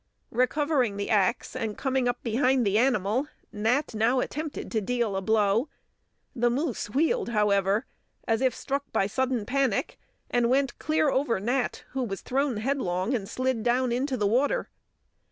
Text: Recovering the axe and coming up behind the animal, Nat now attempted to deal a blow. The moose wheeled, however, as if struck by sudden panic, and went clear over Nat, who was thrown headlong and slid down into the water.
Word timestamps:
Recovering 0.31 0.97
the 0.97 1.11
axe 1.11 1.55
and 1.55 1.77
coming 1.77 2.07
up 2.07 2.23
behind 2.23 2.65
the 2.65 2.75
animal, 2.79 3.27
Nat 3.51 3.93
now 3.93 4.19
attempted 4.19 4.71
to 4.71 4.81
deal 4.81 5.15
a 5.15 5.21
blow. 5.21 5.69
The 6.35 6.49
moose 6.49 6.89
wheeled, 6.89 7.29
however, 7.29 7.85
as 8.27 8.41
if 8.41 8.55
struck 8.55 8.91
by 8.91 9.05
sudden 9.05 9.45
panic, 9.45 9.99
and 10.27 10.49
went 10.49 10.79
clear 10.79 11.09
over 11.11 11.39
Nat, 11.39 11.83
who 11.91 12.01
was 12.01 12.21
thrown 12.21 12.57
headlong 12.57 13.13
and 13.13 13.29
slid 13.29 13.61
down 13.61 13.91
into 13.91 14.17
the 14.17 14.25
water. 14.25 14.69